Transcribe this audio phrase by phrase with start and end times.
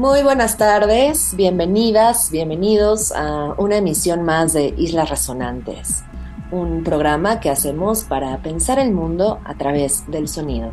[0.00, 6.04] Muy buenas tardes, bienvenidas, bienvenidos a una emisión más de Islas Resonantes,
[6.50, 10.70] un programa que hacemos para pensar el mundo a través del sonido.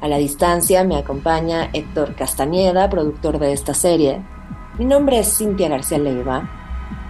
[0.00, 4.22] A la distancia me acompaña Héctor Castañeda, productor de esta serie.
[4.78, 6.48] Mi nombre es Cintia García Leiva.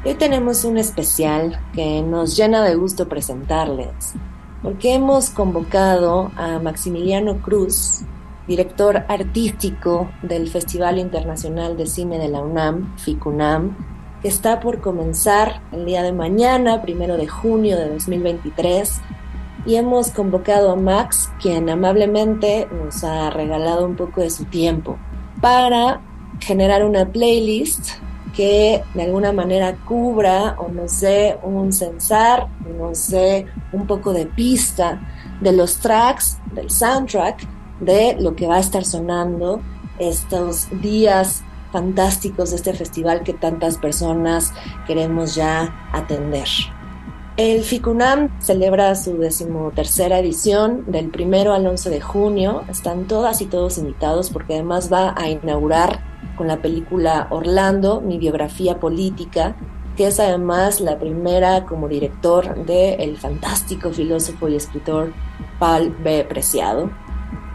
[0.05, 4.14] Hoy tenemos un especial que nos llena de gusto presentarles,
[4.61, 8.00] porque hemos convocado a Maximiliano Cruz,
[8.48, 13.77] director artístico del Festival Internacional de Cine de la UNAM, FICUNAM,
[14.23, 19.00] que está por comenzar el día de mañana, primero de junio de 2023.
[19.67, 24.98] Y hemos convocado a Max, quien amablemente nos ha regalado un poco de su tiempo,
[25.42, 26.01] para
[26.41, 27.91] generar una playlist
[28.34, 34.27] que de alguna manera cubra o nos dé un censar, nos dé un poco de
[34.27, 35.01] pista
[35.41, 39.61] de los tracks, del soundtrack de lo que va a estar sonando
[39.98, 44.53] estos días fantásticos de este festival que tantas personas
[44.87, 46.48] queremos ya atender.
[47.37, 52.65] El FICUNAM celebra su decimotercera edición del primero al 11 de junio.
[52.69, 56.01] Están todas y todos invitados porque además va a inaugurar
[56.37, 59.55] con la película Orlando, mi biografía política,
[59.97, 65.13] que es además la primera como director del fantástico filósofo y escritor
[65.61, 66.25] Paul B.
[66.29, 66.91] Preciado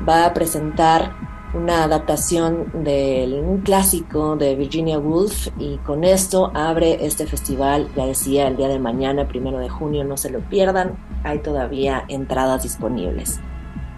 [0.08, 1.14] va a presentar
[1.54, 8.08] una adaptación de un clásico de Virginia Woolf y con esto abre este festival, ya
[8.08, 12.64] decía, el día de mañana, primero de junio, no se lo pierdan, hay todavía entradas
[12.64, 13.40] disponibles.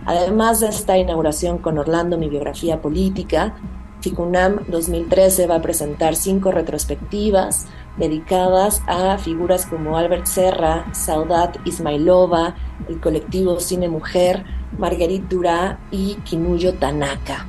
[0.05, 3.55] Además de esta inauguración con Orlando, mi biografía política,
[4.01, 7.65] FICUNAM 2013 va a presentar cinco retrospectivas
[7.97, 12.55] dedicadas a figuras como Albert Serra, Saudat Ismailova,
[12.89, 14.43] el colectivo Cine Mujer,
[14.77, 17.45] Marguerite Durá y Kinuyo Tanaka.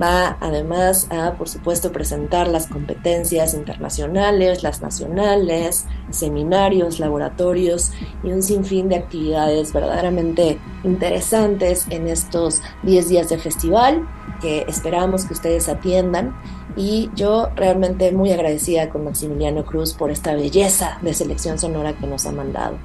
[0.00, 7.92] Va además a, por supuesto, presentar las competencias internacionales, las nacionales, seminarios, laboratorios
[8.22, 14.06] y un sinfín de actividades verdaderamente interesantes en estos 10 días de festival
[14.40, 16.36] que esperamos que ustedes atiendan.
[16.76, 22.06] Y yo realmente muy agradecida con Maximiliano Cruz por esta belleza de selección sonora que
[22.06, 22.76] nos ha mandado.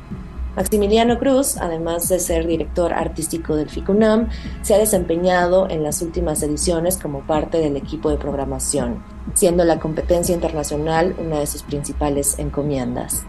[0.55, 4.27] Maximiliano Cruz, además de ser director artístico del FICUNAM,
[4.61, 9.01] se ha desempeñado en las últimas ediciones como parte del equipo de programación,
[9.33, 13.23] siendo la competencia internacional una de sus principales encomiendas.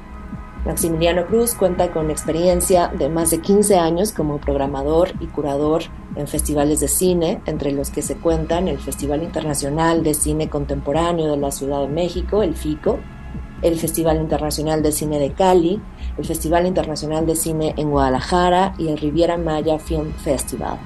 [0.64, 5.82] Maximiliano Cruz cuenta con experiencia de más de 15 años como programador y curador
[6.16, 11.30] en festivales de cine, entre los que se cuentan el Festival Internacional de Cine Contemporáneo
[11.30, 12.98] de la Ciudad de México, el FICO,
[13.62, 15.80] el Festival Internacional de Cine de Cali,
[16.18, 20.78] el Festival Internacional de Cine en Guadalajara y el Riviera Maya Film Festival.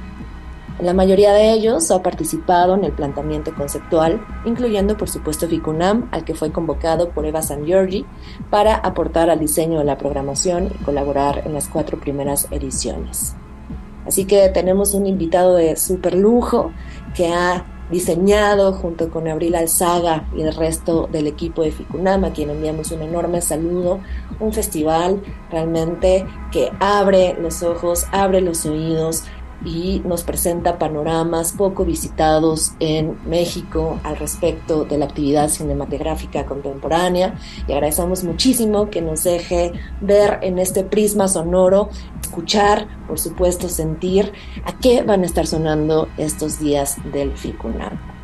[0.78, 6.24] La mayoría de ellos ha participado en el planteamiento conceptual, incluyendo por supuesto Ficunam, al
[6.24, 8.04] que fue convocado por Eva San Giorgi
[8.50, 13.34] para aportar al diseño de la programación y colaborar en las cuatro primeras ediciones.
[14.06, 16.72] Así que tenemos un invitado de super lujo
[17.14, 22.32] que ha diseñado junto con Abril Alzaga y el resto del equipo de Ficunama, a
[22.32, 24.00] quien enviamos un enorme saludo,
[24.40, 29.24] un festival realmente que abre los ojos, abre los oídos
[29.64, 37.34] y nos presenta panoramas poco visitados en México al respecto de la actividad cinematográfica contemporánea
[37.66, 41.88] y agradecemos muchísimo que nos deje ver en este prisma sonoro,
[42.20, 44.32] escuchar, por supuesto sentir
[44.64, 48.15] a qué van a estar sonando estos días del FICUNAM.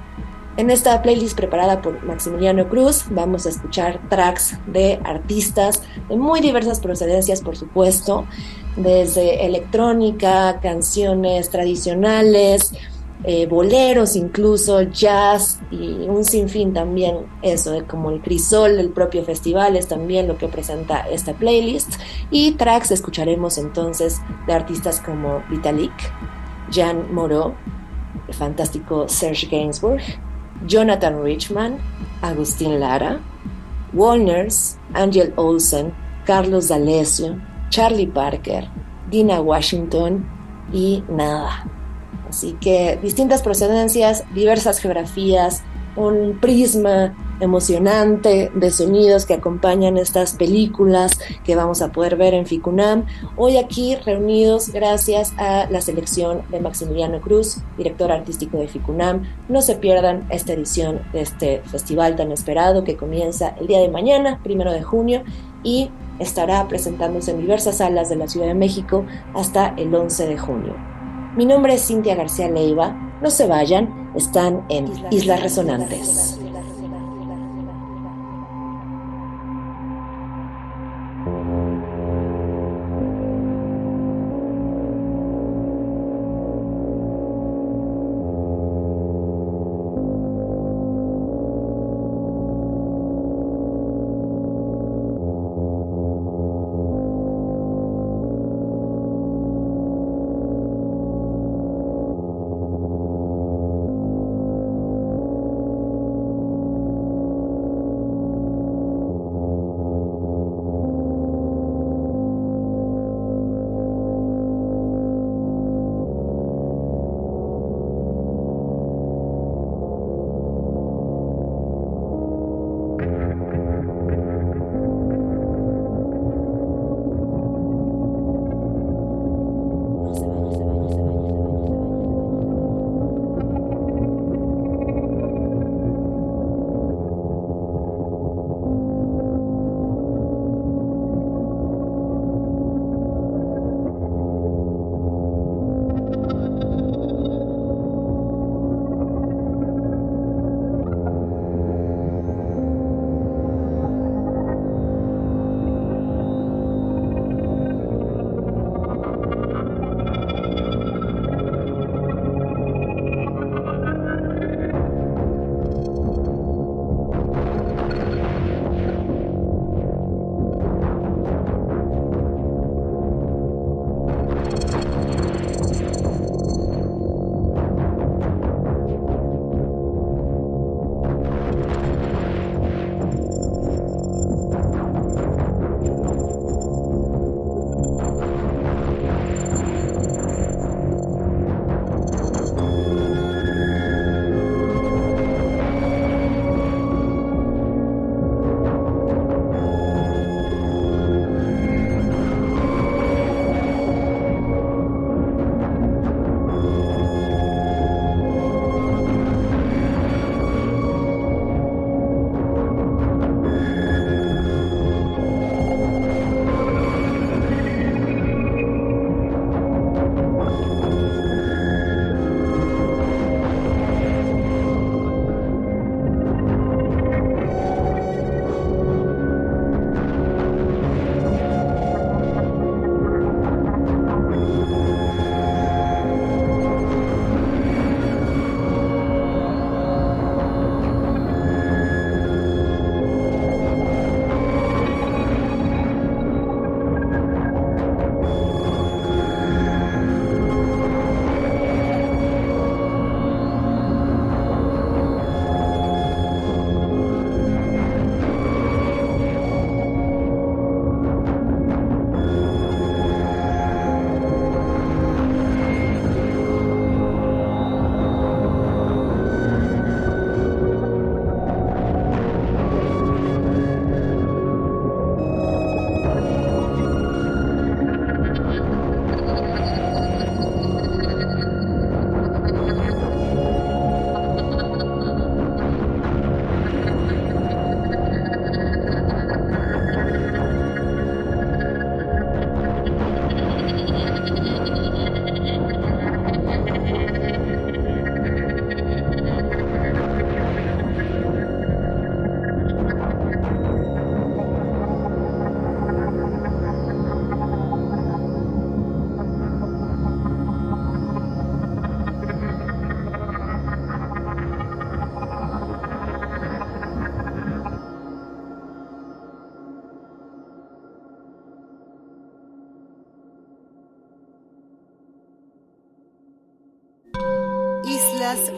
[0.59, 6.41] En esta playlist preparada por Maximiliano Cruz vamos a escuchar tracks de artistas de muy
[6.41, 8.27] diversas procedencias, por supuesto,
[8.77, 12.75] desde electrónica, canciones tradicionales,
[13.25, 19.77] eh, boleros incluso, jazz y un sinfín también eso, como el crisol del propio festival
[19.77, 21.95] es también lo que presenta esta playlist.
[22.31, 25.93] Y tracks escucharemos entonces de artistas como Vitalik,
[26.71, 27.55] Jan Moreau,
[28.29, 30.03] el fantástico Serge Gainsbourg,
[30.67, 31.79] Jonathan Richman,
[32.21, 33.21] Agustín Lara,
[33.93, 35.93] Walners, Angel Olsen,
[36.25, 38.69] Carlos D'Alessio, Charlie Parker,
[39.11, 40.25] Dina Washington
[40.73, 41.67] y nada.
[42.29, 45.63] Así que distintas procedencias, diversas geografías,
[45.97, 52.47] un prisma emocionante de sonidos que acompañan estas películas que vamos a poder ver en
[52.47, 53.05] Ficunam.
[53.37, 59.25] Hoy aquí reunidos gracias a la selección de Maximiliano Cruz, director artístico de Ficunam.
[59.49, 63.89] No se pierdan esta edición de este festival tan esperado que comienza el día de
[63.89, 65.25] mañana, primero de junio,
[65.65, 65.91] y
[66.21, 69.05] estará presentándose en diversas salas de la Ciudad de México
[69.35, 70.77] hasta el 11 de junio.
[71.37, 72.95] Mi nombre es Cintia García Leiva.
[73.21, 76.39] No se vayan, están en Islas Resonantes.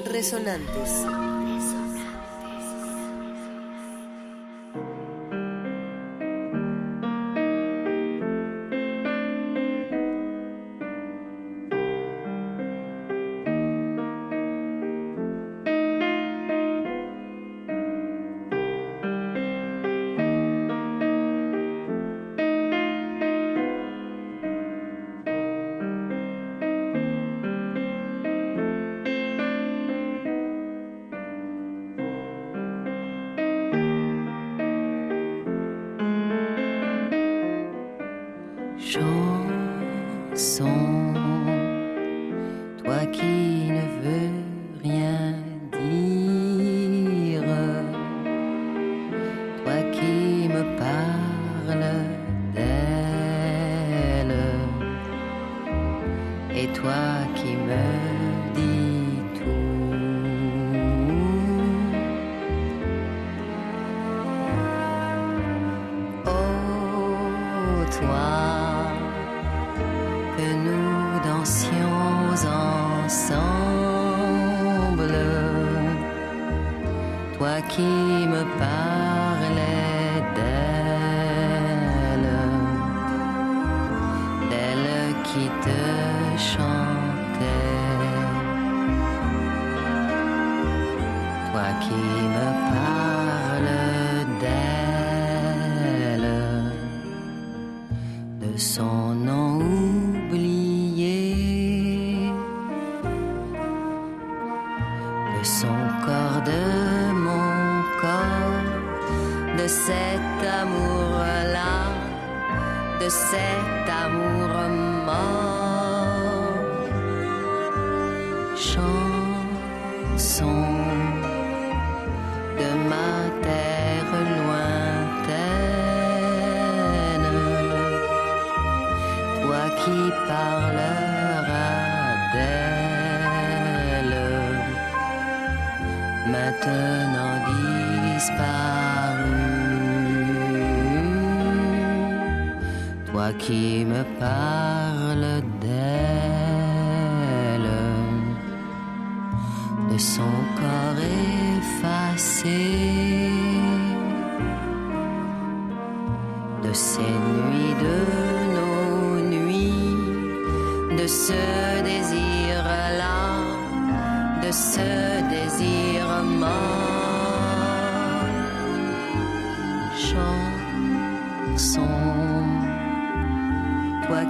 [0.07, 1.24] Resonantes.
[77.69, 79.04] Qui me parlais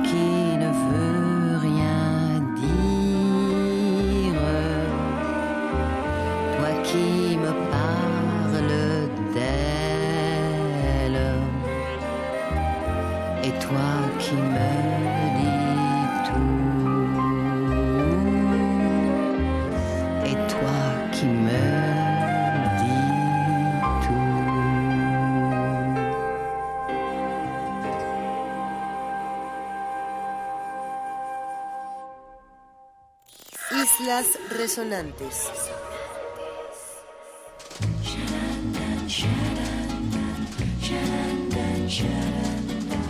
[0.03, 4.43] qui ne veux rien dire.
[6.57, 8.77] Toi qui me parles
[9.35, 11.23] d'elle,
[13.45, 14.73] et toi qui me
[15.39, 16.65] dis tout,
[20.27, 20.81] et toi
[21.13, 21.64] qui me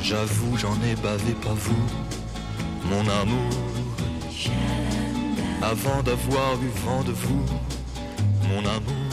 [0.03, 1.87] J'avoue, j'en ai bavé, pas vous,
[2.91, 3.53] mon amour.
[5.63, 7.45] Avant d'avoir eu vent de vous,
[8.49, 9.05] mon amour.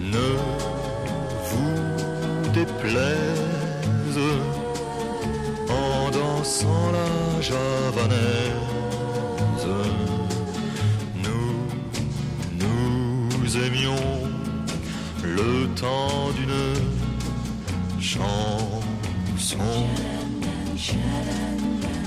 [0.00, 0.28] Ne
[1.50, 4.18] vous déplaise
[5.68, 8.63] en dansant la javanaise.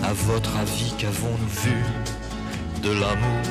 [0.07, 1.83] À votre avis, qu'avons-nous vu
[2.81, 3.43] de l'amour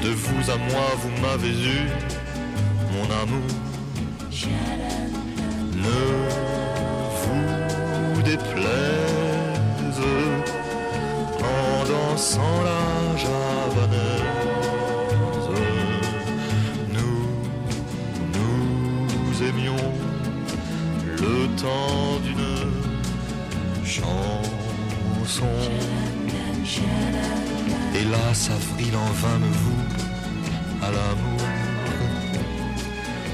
[0.00, 1.88] De vous à moi, vous m'avez eu,
[2.92, 3.50] mon amour.
[5.74, 6.04] Ne
[7.20, 10.00] vous déplaise
[11.40, 12.73] en dansant la
[29.14, 29.84] avril en vain me vous
[30.82, 31.40] à l'amour.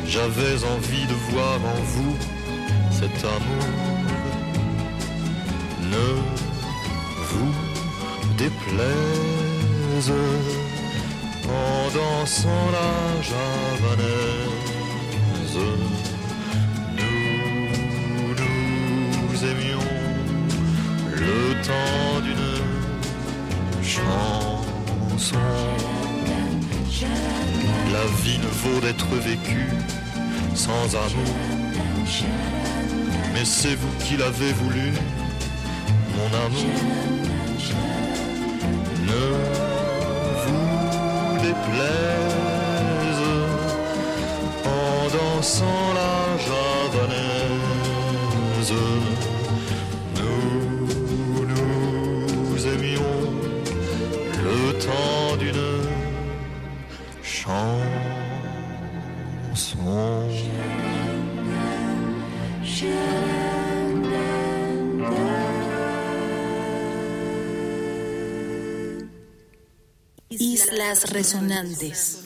[0.07, 2.17] J'avais envie de voir en vous
[2.91, 3.67] cet amour.
[5.83, 6.09] Ne
[7.31, 7.55] vous
[8.37, 10.13] déplaise
[11.49, 14.41] en dansant la javanaise.
[27.93, 29.69] La vie ne vaut d'être vécue
[30.55, 31.35] sans amour.
[33.33, 34.93] Mais c'est vous qui l'avez voulu,
[36.17, 36.75] mon amour.
[39.07, 39.25] Ne
[40.45, 42.51] vous déplaise
[44.67, 46.10] en dansant la
[70.39, 72.23] Islas Resonantes.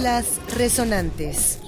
[0.00, 1.59] Islas Resonantes.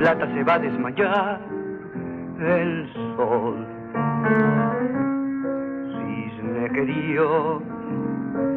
[0.00, 1.40] Plata se va a desmayar
[2.40, 3.66] el sol.
[5.92, 7.62] Cisne que Dios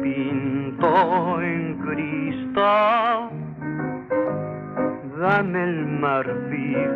[0.02, 3.30] pintó en cristal,
[5.20, 6.90] dame el marfil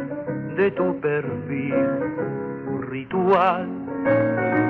[0.56, 1.86] de tu perfil
[2.90, 4.67] ritual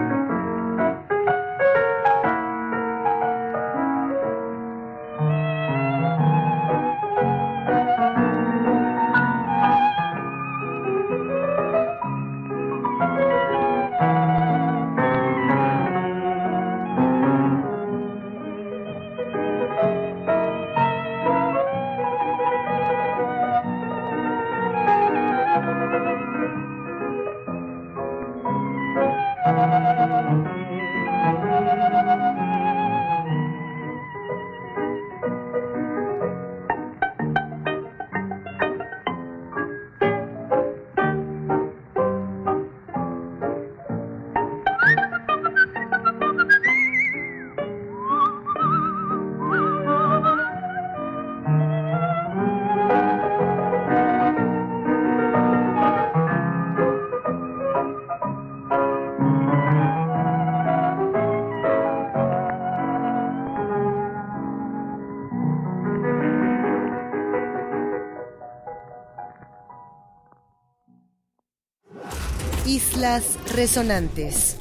[73.58, 74.56] resonantes.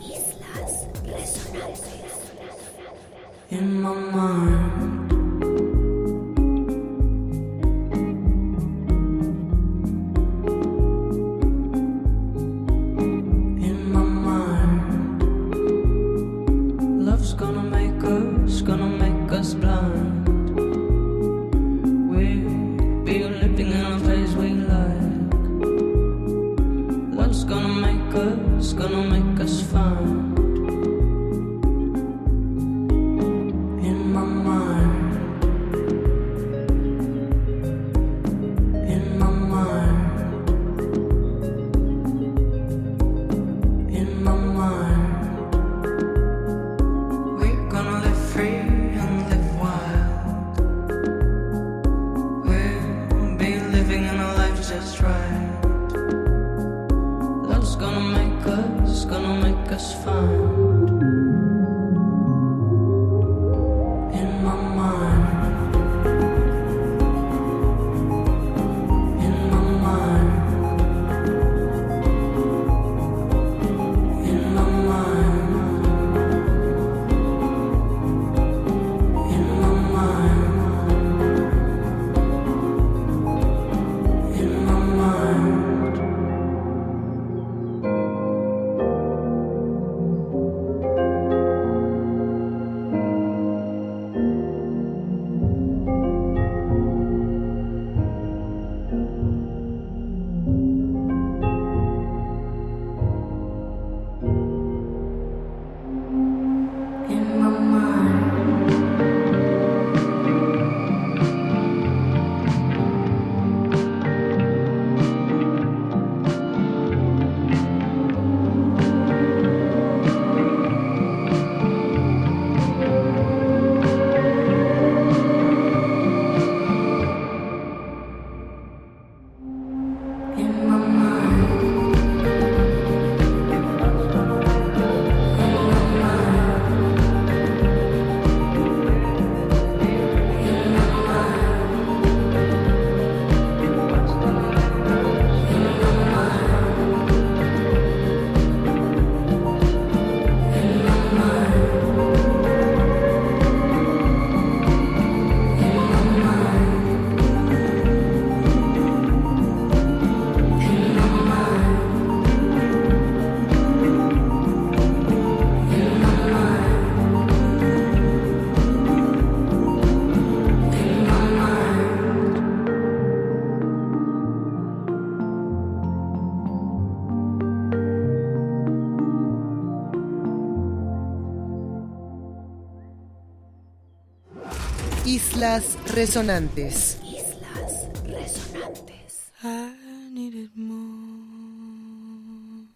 [185.97, 187.01] resonantes.
[187.01, 189.31] Islas resonantes.
[189.43, 189.73] I
[190.13, 192.67] needed more,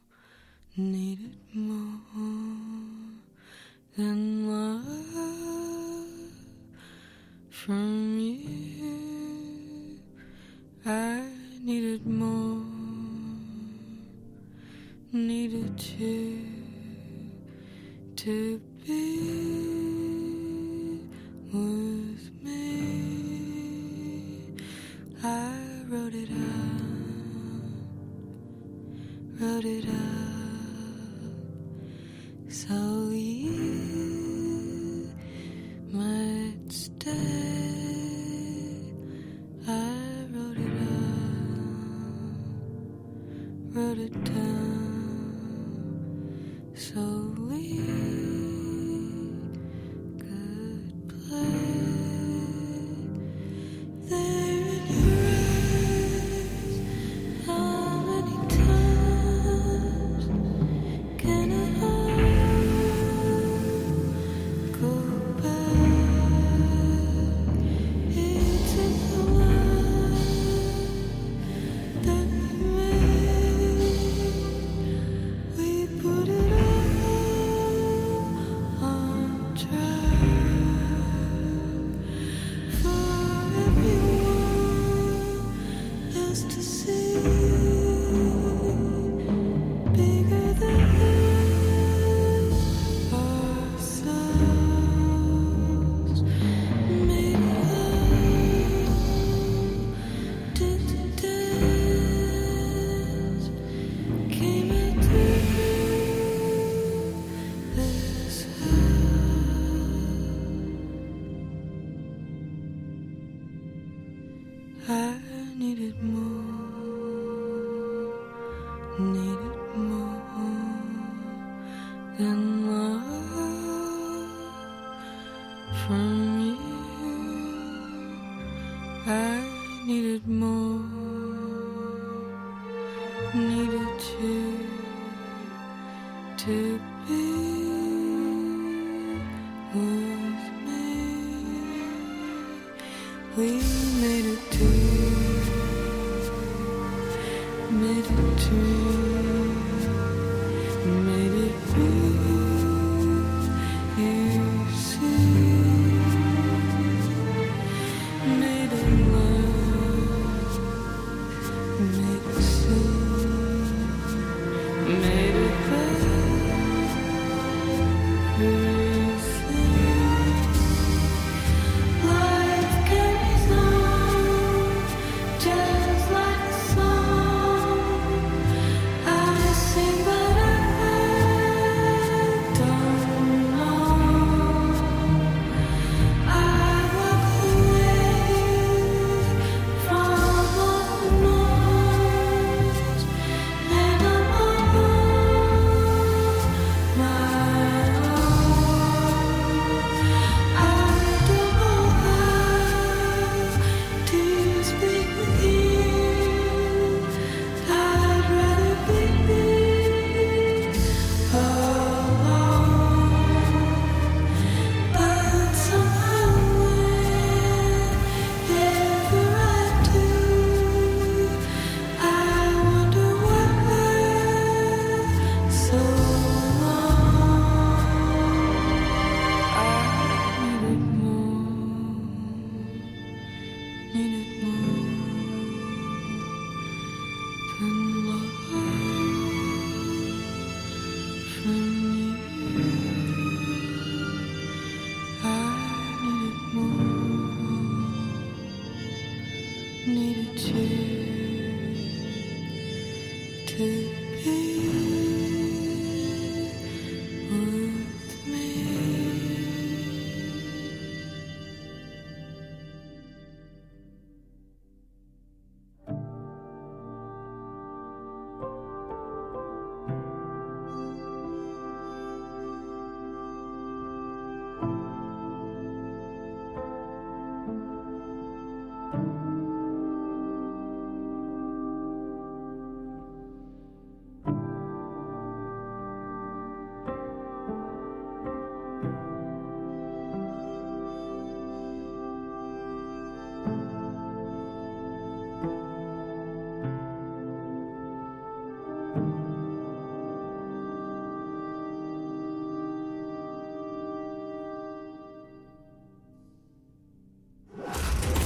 [0.75, 2.01] needed more
[3.95, 6.33] than love
[7.51, 8.00] from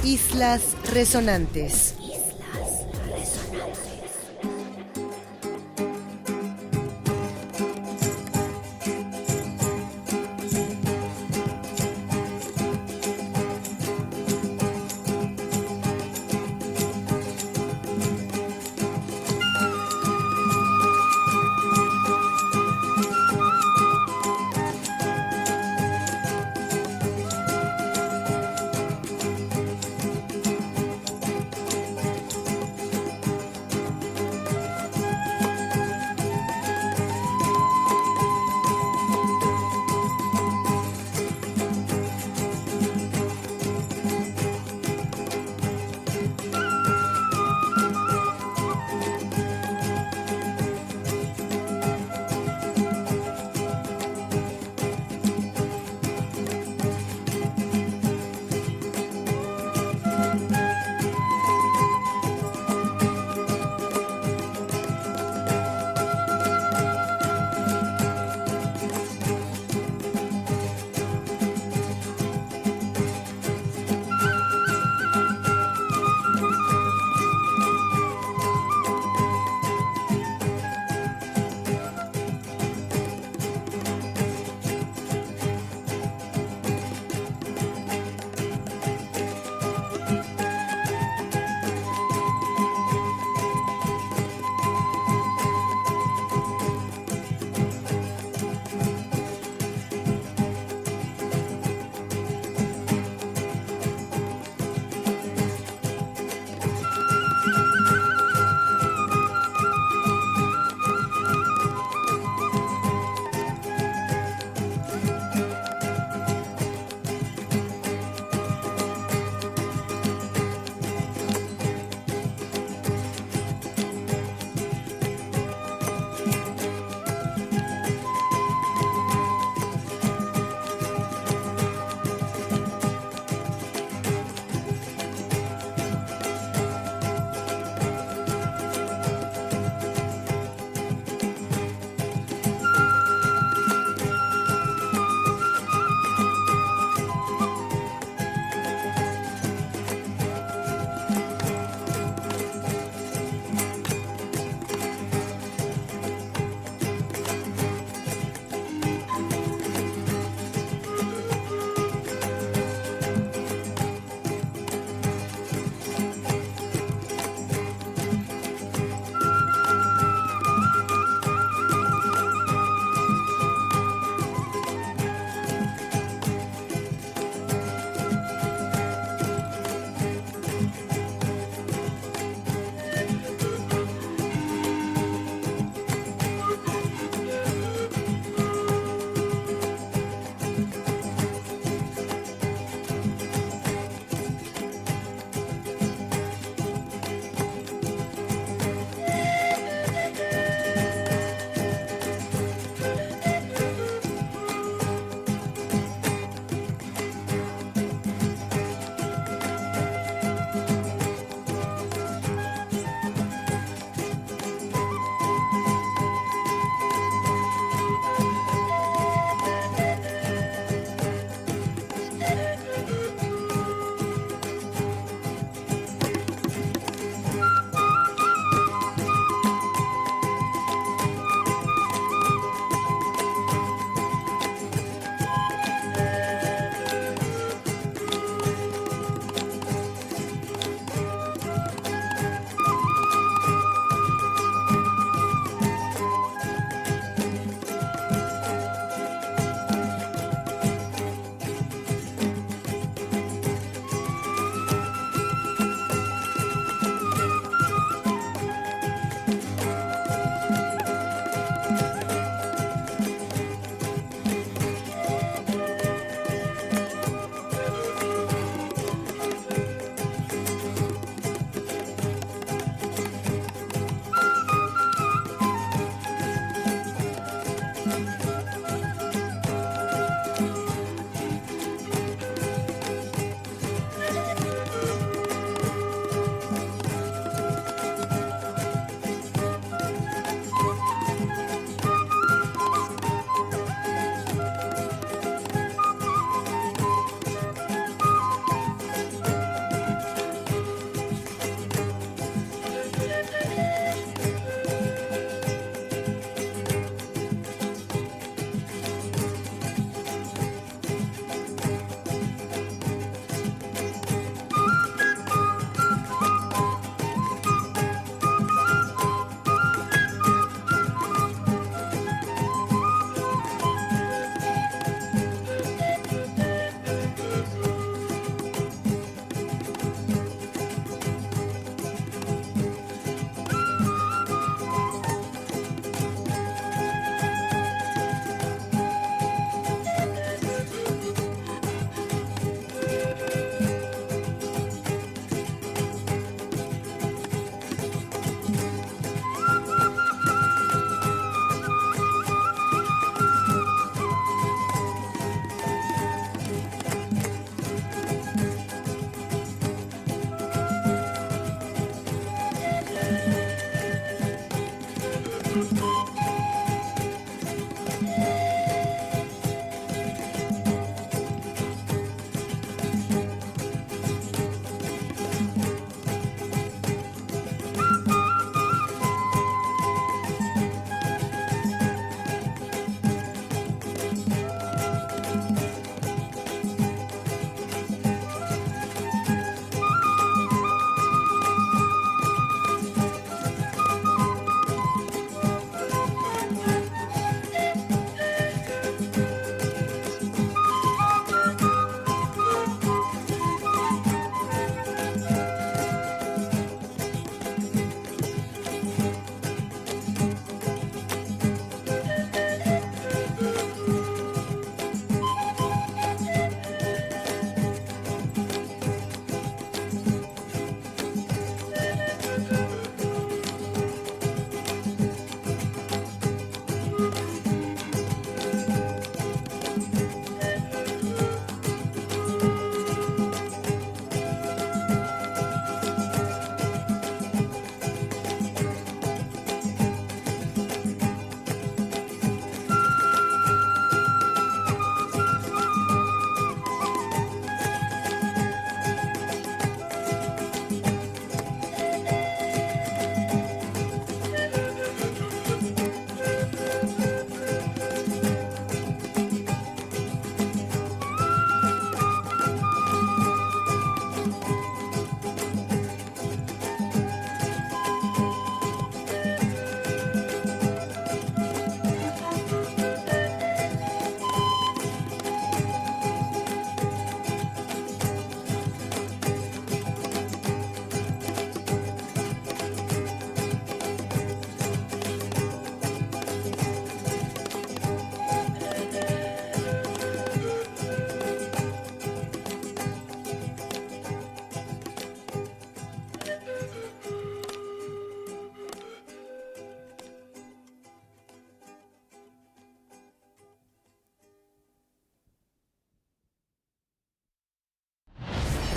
[0.06, 1.94] Islas Resonantes.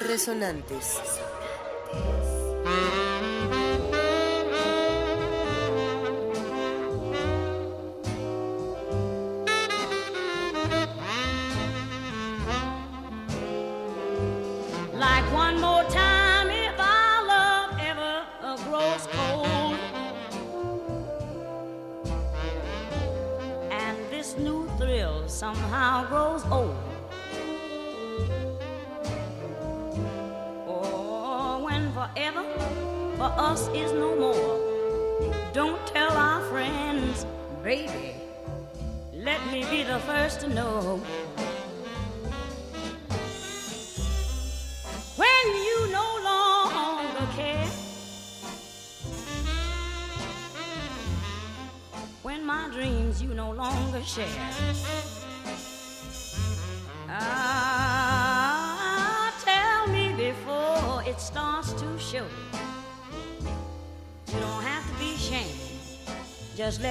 [0.00, 1.00] Resonantes.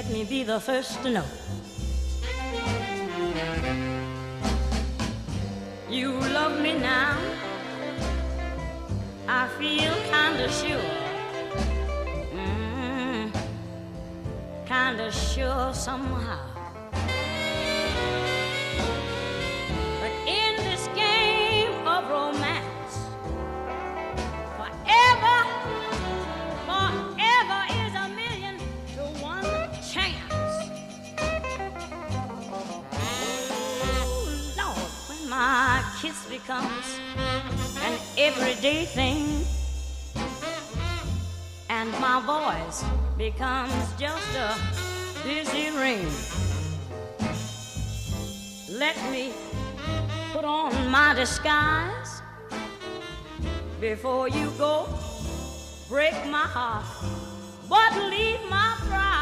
[0.04, 1.26] Let me be the first to know.
[5.89, 7.18] You love me now,
[9.28, 10.89] I feel kinda sure,
[12.34, 13.32] mm,
[14.66, 16.53] kinda sure somehow.
[38.66, 39.45] Everyday thing,
[41.70, 42.86] and my voice
[43.18, 44.55] becomes just a
[45.22, 46.07] busy ring.
[48.70, 49.34] Let me
[50.32, 52.22] put on my disguise
[53.82, 54.88] before you go.
[55.89, 56.86] Break my heart,
[57.68, 59.12] but leave my pride.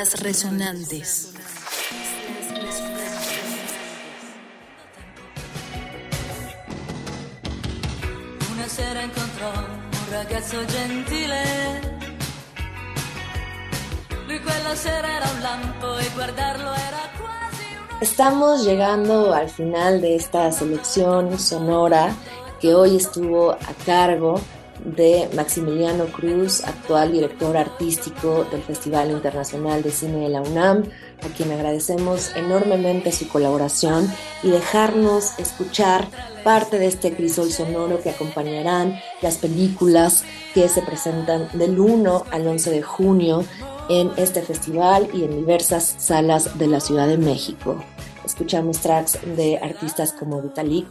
[0.00, 1.32] Islas Resonantes.
[8.50, 11.98] Una sera incontrò un ragazzo gentile.
[14.26, 20.00] Lui quella sera era un lampo e guardarlo era quasi un Estamos llegando al final
[20.00, 22.14] de esta selección sonora
[22.58, 24.40] que hoy estuvo a cargo
[24.84, 30.84] de Maximiliano Cruz, actual director artístico del Festival Internacional de Cine de la UNAM,
[31.22, 34.10] a quien agradecemos enormemente su colaboración
[34.42, 36.08] y dejarnos escuchar
[36.44, 40.24] parte de este crisol sonoro que acompañarán las películas
[40.54, 43.44] que se presentan del 1 al 11 de junio
[43.88, 47.82] en este festival y en diversas salas de la Ciudad de México.
[48.24, 50.86] Escuchamos tracks de artistas como Vitalik,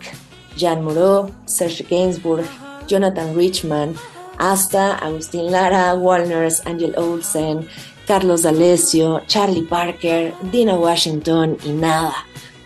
[0.58, 2.46] Jean Moreau, Serge Gainsbourg,
[2.90, 3.96] Jonathan Richman,
[4.38, 7.68] hasta Agustín Lara, Walners, Angel Olsen,
[8.08, 12.16] Carlos D'Alessio, Charlie Parker, Dina Washington y nada.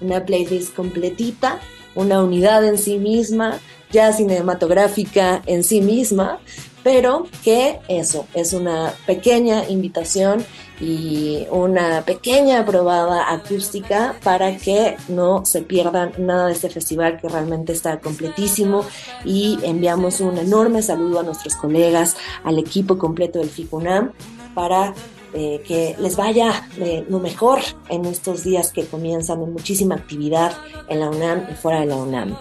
[0.01, 1.59] Una playlist completita,
[1.95, 3.59] una unidad en sí misma,
[3.91, 6.39] ya cinematográfica en sí misma,
[6.83, 10.45] pero que eso es una pequeña invitación
[10.79, 17.29] y una pequeña probada acústica para que no se pierdan nada de este festival que
[17.29, 18.85] realmente está completísimo
[19.23, 24.11] y enviamos un enorme saludo a nuestros colegas, al equipo completo del FICUNAM
[24.53, 24.93] para
[25.33, 27.59] eh, que les vaya eh, lo mejor
[27.89, 30.53] en estos días que comienzan de muchísima actividad
[30.89, 32.37] en la UNAM y fuera de la UNAM.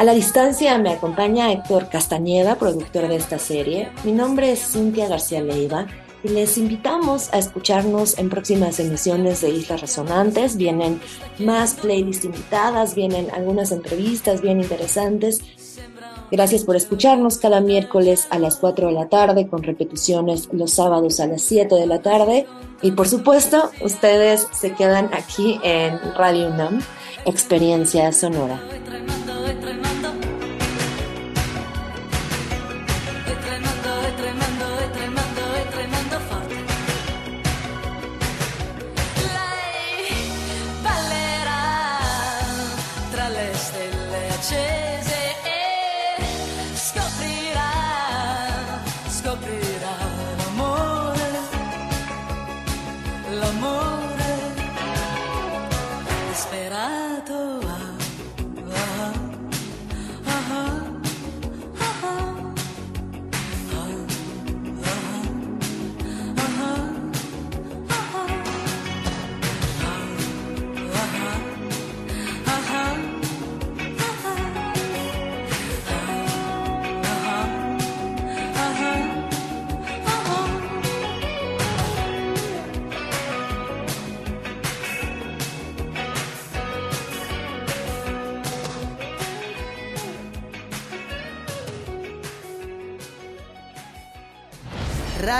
[0.00, 3.90] A la distancia me acompaña Héctor Castañeda, productor de esta serie.
[4.02, 5.88] Mi nombre es Cintia García Leiva
[6.24, 10.56] y les invitamos a escucharnos en próximas emisiones de Islas Resonantes.
[10.56, 11.02] Vienen
[11.38, 15.42] más playlists invitadas, vienen algunas entrevistas bien interesantes.
[16.30, 21.20] Gracias por escucharnos cada miércoles a las 4 de la tarde con repeticiones los sábados
[21.20, 22.46] a las 7 de la tarde.
[22.80, 26.80] Y por supuesto, ustedes se quedan aquí en Radio UNAM,
[27.26, 28.62] Experiencia Sonora.